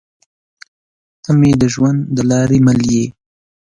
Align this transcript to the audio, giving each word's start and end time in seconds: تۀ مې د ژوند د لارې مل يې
تۀ 1.23 1.31
مې 1.39 1.51
د 1.61 1.63
ژوند 1.73 1.99
د 2.15 2.17
لارې 2.29 2.57
مل 2.65 2.79
يې 2.93 3.05